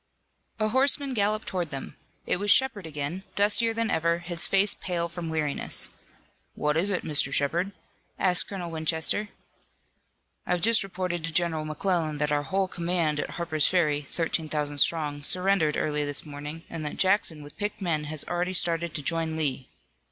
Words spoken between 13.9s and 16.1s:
thirteen thousand strong, surrendered early